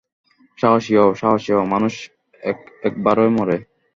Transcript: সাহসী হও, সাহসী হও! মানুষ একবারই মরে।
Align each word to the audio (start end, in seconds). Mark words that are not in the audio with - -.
সাহসী 0.57 0.93
হও, 0.99 1.09
সাহসী 1.15 1.51
হও! 1.55 1.63
মানুষ 1.73 1.93
একবারই 2.83 3.31
মরে। 3.37 3.57